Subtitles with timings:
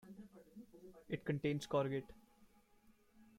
[1.09, 2.09] It contains courgette.